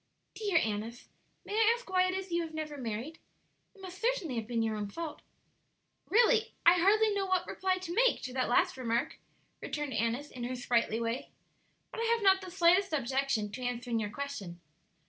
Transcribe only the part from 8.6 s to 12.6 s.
remark," returned Annis, in her sprightly way. "But I have not the